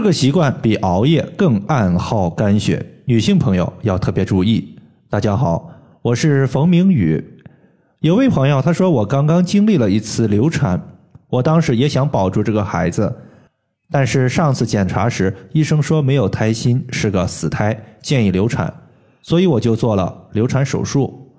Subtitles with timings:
[0.00, 4.78] 这个习惯比熬夜更暗耗肝血，女性朋友要特别注意。
[5.10, 7.22] 大家好，我是冯明宇。
[7.98, 10.80] 有位朋友他说，我刚刚经历了一次流产，
[11.28, 13.14] 我当时也想保住这个孩子，
[13.90, 18.72] 但是上次检查时医生说没有胎心，是个死胎，建议流产，
[19.20, 21.30] 所以我就做了流产手术。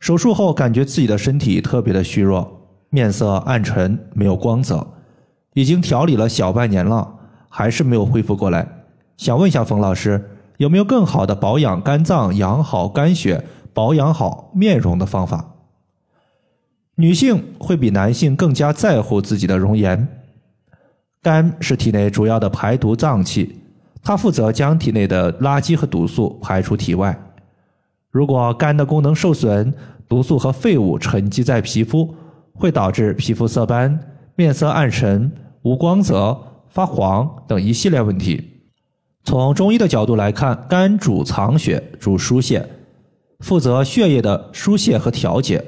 [0.00, 4.94] 手术后感觉自己的身体特别的虚弱，面色暗沉，没有光泽，
[5.52, 7.18] 已经调理了小半年了。
[7.54, 8.66] 还是没有恢复过来，
[9.18, 15.44] 想问一下冯老师，有没有更好的保养肝脏、养好肝血、保养好面容的方法？
[16.94, 20.08] 女性会比男性更加在乎自己的容颜。
[21.20, 23.60] 肝是体内主要的排毒脏器，
[24.02, 27.14] 它负责将体内的垃圾和毒素排出体外。
[28.10, 29.74] 如果肝的功能受损，
[30.08, 32.14] 毒素和废物沉积在皮肤，
[32.54, 34.00] 会导致皮肤色斑、
[34.36, 36.38] 面色暗沉、无光泽。
[36.72, 38.62] 发黄等一系列问题。
[39.24, 42.68] 从中医的角度来看，肝主藏血，主疏泄，
[43.40, 45.64] 负责血液的疏泄和调节。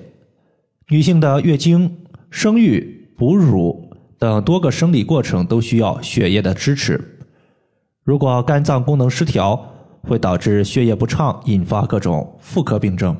[0.88, 1.98] 女性的月经、
[2.30, 7.18] 生育、哺乳等多个生理过程都需要血液的支持。
[8.02, 13.16] 如果肝脏功能失调，会导致血液不畅，引发各种妇科病症。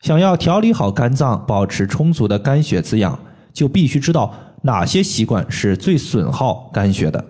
[0.00, 3.18] 想要调理好肝脏，保持充足的肝血滋养，
[3.52, 4.34] 就必须知道。
[4.66, 7.22] 哪些习惯是最损耗肝血的？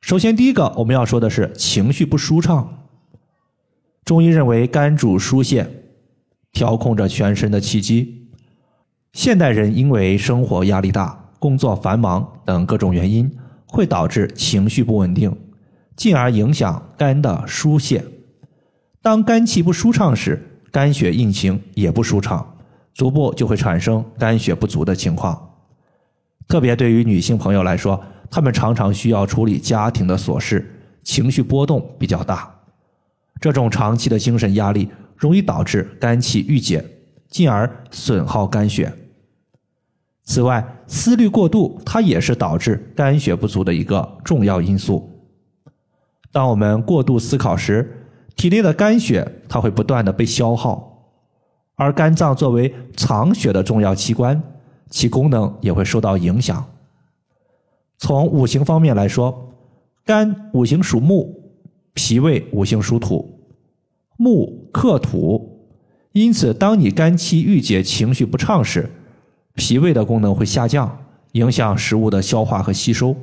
[0.00, 2.88] 首先，第一个我们要说的是情绪不舒畅。
[4.04, 5.84] 中医认为肝主疏泄，
[6.50, 8.28] 调控着全身的气机。
[9.12, 13.30] 现代人因为生活压力大、工作繁忙等各种原因，
[13.66, 15.32] 会导致情绪不稳定，
[15.94, 18.04] 进而影响肝的疏泄。
[19.00, 22.56] 当肝气不舒畅时，肝血运行也不舒畅，
[22.92, 25.50] 逐步就会产生肝血不足的情况。
[26.52, 27.98] 特别对于女性朋友来说，
[28.30, 30.70] 她们常常需要处理家庭的琐事，
[31.02, 32.54] 情绪波动比较大。
[33.40, 34.86] 这种长期的精神压力
[35.16, 36.84] 容易导致肝气郁结，
[37.30, 38.92] 进而损耗肝血。
[40.24, 45.08] 此外，思虑过度，它也是导致肝血不足的一个重要因素。
[46.30, 51.14] 当我们过度思考时，体内的肝血它会不断的被消耗，
[51.76, 54.38] 而肝脏作为藏血的重要器官。
[54.92, 56.62] 其功能也会受到影响。
[57.96, 59.54] 从五行方面来说，
[60.04, 61.34] 肝五行属木，
[61.94, 63.40] 脾胃五行属土，
[64.18, 65.66] 木克土，
[66.12, 68.90] 因此当你肝气郁结、情绪不畅时，
[69.54, 73.16] 脾胃的功能会下降，影响食物的消化和吸收。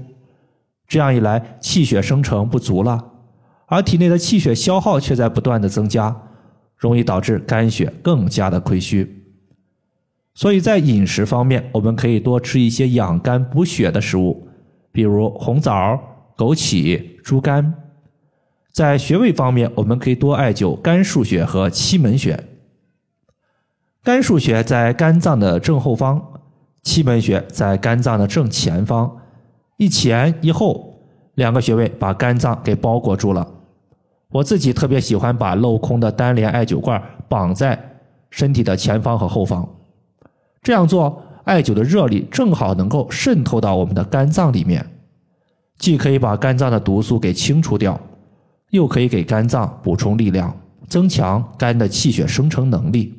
[0.88, 3.12] 这样一来，气血生成不足了，
[3.68, 6.20] 而体内的气血消耗却在不断的增加，
[6.76, 9.19] 容易导致肝血更加的亏虚。
[10.40, 14.48] 所以在饮食方面，我们可以多吃一些养肝补血的食物，
[14.90, 16.00] 比如红枣、
[16.38, 17.74] 枸杞、猪肝。
[18.72, 22.42] 在穴位方面，我们可以多艾灸肝腧穴和期门穴。
[24.02, 26.26] 肝腧穴在肝脏的正后方，
[26.84, 29.14] 期门穴在肝脏的正前方，
[29.76, 31.02] 一前一后，
[31.36, 33.46] 两个穴位把肝脏给包裹住了。
[34.30, 37.78] 我自己特别喜欢把镂空的单联艾灸罐绑在
[38.30, 39.68] 身体的前方和后方。
[40.62, 44.86] 这样做，艾灸的热力正好能够渗透到我们的肝脏里面，
[45.78, 48.00] 既可以把肝脏的毒素给清除掉，
[48.72, 50.56] 又可以给肝脏补充力量，
[50.88, 53.16] 增强肝的气血生成能力。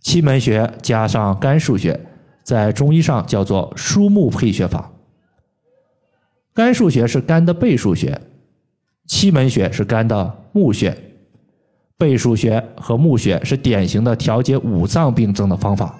[0.00, 1.98] 期门穴加上肝腧穴，
[2.42, 4.92] 在中医上叫做疏木配穴法。
[6.52, 8.20] 肝腧穴是肝的背腧穴，
[9.06, 11.13] 期门穴是肝的募穴。
[11.96, 15.94] 背腧穴和募穴是典型的调节五脏病症的方法。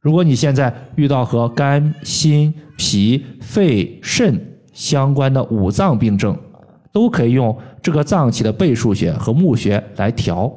[0.00, 4.40] 如果你现在遇到和肝、心、脾、肺、肾
[4.72, 6.38] 相关的五脏病症，
[6.92, 10.52] 都可以用这个脏器的背腧穴和募穴来调。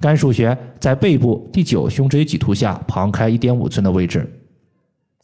[0.00, 4.28] 肝腧穴在背部第九胸椎棘突下旁开一点五寸的位置。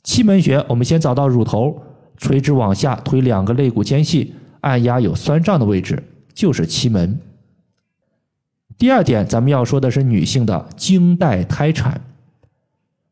[0.04, 1.82] 期门穴，我们先找到乳头，
[2.16, 6.02] 垂直往下推两个肋骨间隙，按压有酸胀的位置，
[6.32, 7.20] 就是期门。
[8.80, 12.00] 第二点，咱们要说的是女性的经带胎产。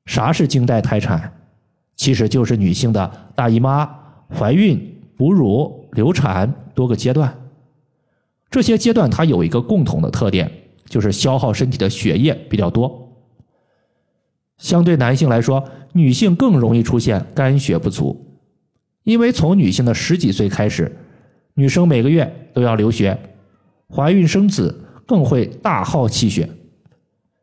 [0.06, 1.30] 啥是经带胎产？
[1.94, 3.86] 其实就是女性的大姨妈、
[4.34, 7.38] 怀孕、哺乳、流产多个阶段。
[8.50, 10.50] 这些阶段它有一个共同的特点，
[10.86, 13.12] 就是消耗身体的血液比较多。
[14.56, 15.62] 相对男性来说，
[15.92, 18.40] 女性更容易出现肝血不足，
[19.04, 20.90] 因为从女性的十几岁开始，
[21.52, 23.18] 女生每个月都要流血，
[23.94, 24.86] 怀孕生子。
[25.08, 26.46] 更会大耗气血，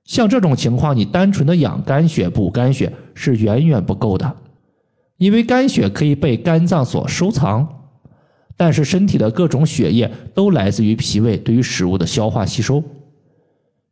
[0.03, 4.35] 像这种情况，你单纯的养肝血、补肝血是远远不够的，
[5.17, 7.67] 因为肝血可以被肝脏所收藏，
[8.55, 12.83] 但是身体的各种血液都来自于脾胃对于食物的消化吸收。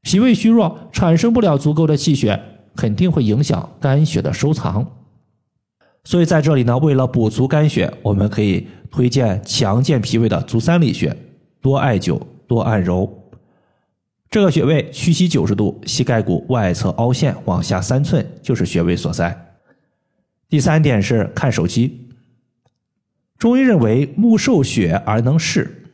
[0.04, 2.40] 脾胃虚弱，产生不了足够的气血，
[2.76, 4.86] 肯定会影响肝血的收藏。
[6.04, 11.18] 所以在这里呢，为了补足肝血，我们可以推荐强健脾胃的足三里穴，
[11.60, 13.23] 多艾灸，多按揉。
[14.34, 19.60] 这个穴位屈膝九十度，膝盖骨外侧凹陷往下三寸，就是穴位所在。
[20.50, 22.10] 第三点是看手机。
[23.38, 25.92] 中医认为目受血而能视，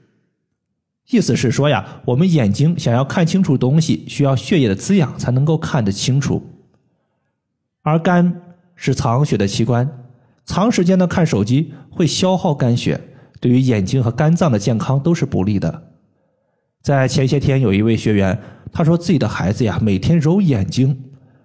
[1.10, 6.42] 意思是说呀，我们眼睛想要看清楚东西，需要血液的滋养才能够看得清楚。
[7.82, 8.42] 而肝
[8.74, 9.86] 是藏血的器官，
[10.46, 13.02] 长时间的看手机会消耗肝血，
[13.42, 15.89] 对于眼睛和肝脏的健康都是不利的。
[16.90, 18.36] 在前些天，有一位学员
[18.72, 21.00] 他说自己的孩子呀，每天揉眼睛，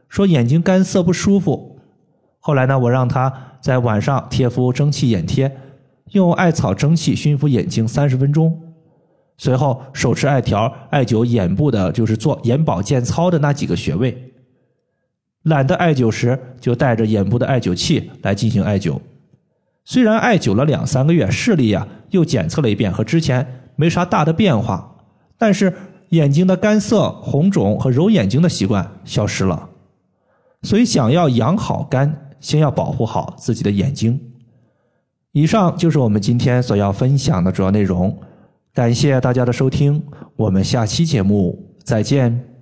[0.09, 1.79] 说眼睛干涩不舒服。
[2.39, 3.31] 后来呢，我让他
[3.61, 5.55] 在晚上贴敷蒸汽眼贴，
[6.13, 8.59] 用艾草蒸汽熏敷眼睛三十分钟，
[9.37, 14.33] 随后手持艾条艾灸眼部的，就是做眼保健操的那几个穴位。
[15.43, 18.99] 懒得艾灸时，就带着眼部的艾灸器来进行艾灸。
[19.85, 24.94] 虽然艾灸了两三个月，视力呀又检测了一遍，和之前没啥大的变化，
[25.39, 25.73] 但是
[26.11, 29.69] 眼睛的干涩、红肿和揉眼睛的习惯消失了。
[30.63, 32.21] 所以，想要养好肝。
[32.41, 34.21] 先要保护好自己的眼睛。
[35.33, 38.15] 以上就是我们今天所要分享的主要内容，
[38.75, 40.03] 感谢大家的收听，
[40.37, 42.54] 我们下期节目再见。